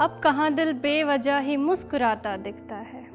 अब 0.00 0.20
कहाँ 0.24 0.54
दिल 0.54 0.72
बेवजह 0.72 1.38
ही 1.38 1.56
मुस्कुराता 1.56 2.36
दिखता 2.36 2.76
है? 2.76 3.06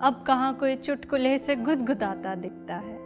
अब 0.00 0.24
कहाँ 0.26 0.54
कोई 0.54 0.76
चुटकुले 0.76 1.38
से 1.38 1.56
गुदगुदाता 1.56 2.34
दिखता 2.34 2.74
है? 2.74 2.98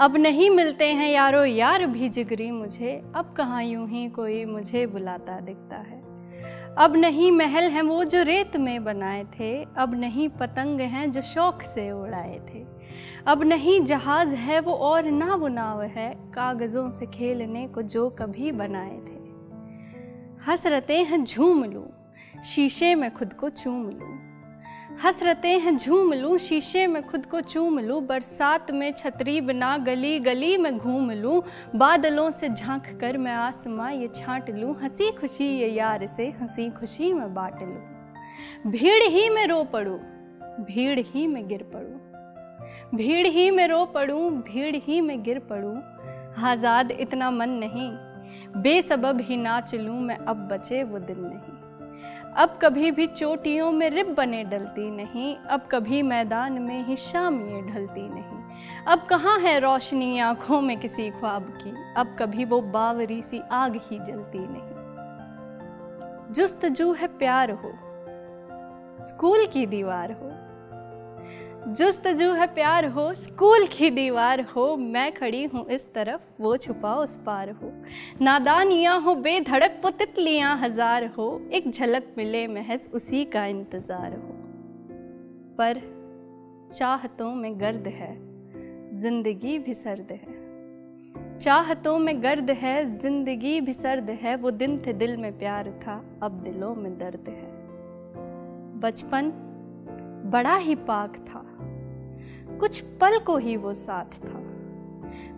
अब 0.00 0.16
नहीं 0.16 0.50
मिलते 0.50 0.86
हैं 0.86 1.08
यारो 1.08 1.44
यार 1.44 1.86
भी 1.86 2.08
जिगरी 2.08 2.50
मुझे, 2.50 3.02
अब 3.14 3.34
कहाँ 3.36 3.64
यूँ 3.64 3.88
ही 3.88 4.08
कोई 4.08 4.44
मुझे 4.44 4.86
बुलाता 4.86 5.40
दिखता 5.40 5.76
है? 5.76 6.02
अब 6.78 6.96
नहीं 6.96 7.32
महल 7.32 7.70
हैं 7.70 7.82
वो 7.82 8.04
जो 8.04 8.22
रेत 8.22 8.56
में 8.56 8.84
बनाए 8.84 9.24
थे, 9.24 9.64
अब 9.76 9.94
नहीं 9.94 10.28
पतंग 10.28 10.80
हैं 10.80 11.12
जो 11.12 11.22
शौक 11.22 11.62
से 11.62 11.90
उड़ाए 11.90 12.40
थे। 12.54 12.66
अब 13.26 13.42
नहीं 13.42 13.84
जहाज़ 13.84 14.34
है 14.34 14.60
वो 14.60 14.72
और 14.72 15.04
ना 15.04 15.34
वो 15.34 15.48
नाव 15.48 15.82
है, 15.82 16.14
कागज़ों 16.14 16.90
से 16.90 17.06
खेलने 17.06 17.68
को 17.68 17.82
जो 17.82 18.10
कभी 18.10 18.52
बनाए 18.52 18.96
थे। 18.96 19.22
हसरतें 20.46 21.04
हैं 21.04 21.24
झूम 21.24 21.64
लूँ 21.64 22.01
शीशे 22.44 22.94
में 22.94 23.10
खुद 23.14 23.32
को 23.32 23.48
चूम 23.48 23.88
लूँ। 23.90 24.18
हसरतें 25.02 25.58
हैं, 25.60 25.76
झूम 25.76 26.12
लूँ, 26.12 26.36
शीशे 26.38 26.86
में 26.86 27.02
खुद 27.02 27.26
को 27.26 27.40
चूम 27.40 27.78
लूँ। 27.78 28.00
बरसात 28.06 28.70
में 28.70 28.92
छतरी 28.92 29.40
बिना 29.40 29.76
गली 29.78 30.18
गली 30.18 30.56
में 30.56 30.76
घूम 30.78 31.10
लूँ। 31.10 31.42
बादलों 31.76 32.30
से 32.30 32.48
झाँक 32.48 32.86
कर 33.00 33.18
मैं 33.18 33.32
आसमां 33.32 33.92
ये 33.92 34.08
छांट 34.14 34.50
लूँ। 34.50 34.74
हँसी 34.82 35.10
खुशी 35.10 35.44
ये 35.44 35.68
यार 35.68 36.06
से 36.06 36.28
हँसी 36.30 36.68
खुशी 36.70 37.12
में 37.12 37.34
बांट 37.34 37.62
लूँ। 37.62 38.70
भीड़ 38.72 39.02
ही 39.02 39.28
में 39.30 39.46
रो 39.46 39.62
पड़ूँ, 39.64 39.98
भीड़ 40.60 40.98
ही 40.98 41.26
में 41.26 41.46
गिर 41.48 41.62
पड़ूँ। 41.74 41.98
भीड़ 42.94 43.26
ही 43.26 43.50
में 43.50 43.66
रो 43.68 43.84
पड़ूँ, 43.84 44.30
भीड़ 44.42 44.76
ही 44.76 45.00
में 45.00 45.22
गिर 45.22 45.38
पड़ूँ। 45.50 45.76
आज़ाद 46.44 46.90
इतना 46.90 47.30
मन 47.30 47.50
नहीं, 47.64 47.90
बेसबब 48.62 49.20
ही 49.20 49.36
नाच 49.36 49.74
लूँ 49.74 50.00
मैं, 50.00 50.16
अब 50.16 50.48
बचे 50.48 50.82
वो 50.82 50.98
दिन 50.98 51.18
नहीं। 51.18 51.61
अब 52.36 52.58
कभी 52.62 52.90
भी 52.90 53.06
चोटियों 53.06 53.70
में 53.72 53.88
रिब 53.90 54.14
बने 54.14 54.42
डलती 54.44 54.90
नहीं, 54.90 55.36
अब 55.36 55.68
कभी 55.72 56.02
मैदान 56.02 56.52
में 56.52 56.84
ही 56.86 56.96
शाम 56.96 57.40
ये 57.40 57.60
ढलती 57.62 58.08
नहीं। 58.08 58.40
अब 58.86 59.06
कहाँ 59.06 59.38
है 59.38 59.58
रोशनी 59.58 60.18
आँखों 60.18 60.60
में 60.60 60.76
किसी 60.80 61.10
ख्वाब 61.10 61.42
की? 61.62 61.72
अब 61.96 62.16
कभी 62.18 62.44
वो 62.44 62.60
बावरी 62.60 63.22
सी 63.22 63.40
आग 63.52 63.76
ही 63.82 63.98
जलती 63.98 64.38
नहीं। 64.38 64.72
जुस्तजू 66.34 66.92
है 66.92 67.06
प्यार 67.18 67.50
हो, 67.50 67.72
स्कूल 69.08 69.46
की 69.46 69.66
दीवार 69.66 70.12
हो 70.12 70.30
जुस्तजू 71.68 72.32
है 72.32 72.46
प्यार 72.46 72.84
हो, 72.84 73.14
स्कूल 73.14 73.66
की 73.66 73.90
दीवार 73.90 74.40
हो, 74.40 74.76
मैं 74.76 75.12
खड़ी 75.12 75.44
हूँ 75.44 75.66
इस 75.66 75.92
तरफ़, 75.92 76.20
वो 76.40 76.56
छुपा 76.56 76.94
उस 76.94 77.16
पार 77.26 77.50
हो। 77.50 77.72
नादानियाँ 78.20 79.00
हो, 79.00 79.14
बेधड़क 79.14 79.80
वो 79.84 79.90
तितलियाँ 79.90 80.58
हज़ार 80.58 81.06
हो, 81.06 81.48
एक 81.52 81.70
झलक 81.70 82.14
मिले 82.18 82.46
महज 82.46 82.88
उसी 82.94 83.24
का 83.24 83.46
इंतज़ार 83.46 84.12
हो। 84.12 84.34
पर 85.58 85.80
चाहतों 86.72 87.34
में 87.34 87.60
गर्द 87.60 87.86
है, 87.86 88.16
ज़िंदगी 88.96 89.58
भी 89.58 89.74
सर्द 89.74 90.08
है। 90.10 91.38
चाहतों 91.38 91.98
में 91.98 92.22
गर्द 92.22 92.50
है, 92.50 92.84
ज़िंदगी 92.84 93.60
भी 93.60 93.72
सर्द 93.72 94.10
है, 94.10 94.36
वो 94.36 94.50
दिन 94.50 94.82
थे 94.86 94.92
दिल 94.92 95.16
में 95.16 95.38
प्यार 95.38 95.70
था, 95.70 96.04
अब 96.22 96.32
दिलों 96.32 96.74
में 96.74 96.98
दर्द 96.98 97.28
है। 97.28 97.50
बचपन 98.80 99.32
बड़ा 100.24 100.56
ही 100.56 100.74
पाक 100.74 101.16
था 101.16 101.41
कुछ 102.62 102.80
पल 102.80 103.18
को 103.18 103.36
ही 103.36 103.56
वो 103.56 103.74
साथ 103.74 104.04
था। 104.04 104.42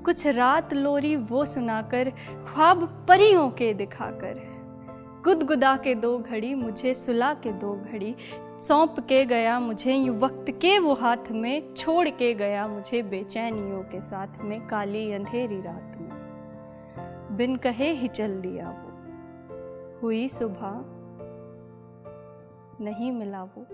कुछ 0.05 0.27
रात 0.27 0.75
लोरी 0.75 1.17
वो 1.17 1.44
सुनाकर 1.44 2.11
ख्वाब 2.47 3.06
परियों 3.09 3.50
के 3.50 3.75
दिखाकर। 3.75 4.54
गुदगुदा 5.25 5.76
के 5.76 5.94
दो 5.94 6.19
घड़ी, 6.19 6.54
मुझे 6.54 6.94
सुला 6.94 7.34
के 7.34 7.53
दो 7.53 7.75
घड़ी, 7.75 8.16
सौंप 8.59 9.00
के 9.00 9.25
गया 9.25 9.60
मुझे 9.60 9.94
यू 9.94 10.12
वक्त 10.15 10.44
के 10.50 10.78
वो 10.78 10.94
हाथ 10.94 11.31
में, 11.31 11.75
छोड़ 11.75 12.09
के 12.09 12.34
गया 12.34 12.69
मुझे 12.69 13.03
बेचैनियों 13.03 13.82
के 13.82 14.00
साथ 14.00 14.28
में 14.41 14.66
काली 14.66 15.12
अंधेरी 15.12 15.60
रात 15.60 15.99
में। 16.00 16.10
बिन 17.37 17.56
कहे 17.56 17.91
ही 17.91 18.09
चल 18.09 18.41
दिया 18.41 18.70
वो। 18.70 18.91
हुई 20.03 20.28
सुबह, 20.28 20.84
नहीं 22.84 23.12
मिला 23.12 23.44
वो। 23.44 23.66